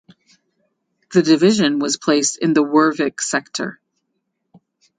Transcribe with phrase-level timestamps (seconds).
[1.13, 3.79] The division was placed in the Wervik Sector.